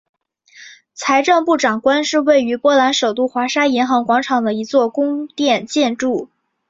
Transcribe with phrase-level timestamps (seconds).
[0.95, 6.27] 财政部长宫是位于波兰首都华沙银行广场的一座宫殿建筑。